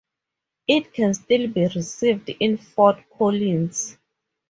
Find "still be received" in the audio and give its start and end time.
1.13-2.31